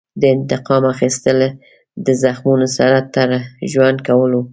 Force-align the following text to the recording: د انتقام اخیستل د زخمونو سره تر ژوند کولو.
د 0.21 0.23
انتقام 0.35 0.83
اخیستل 0.93 1.39
د 2.05 2.07
زخمونو 2.21 2.67
سره 2.77 2.97
تر 3.15 3.29
ژوند 3.71 3.97
کولو. 4.07 4.41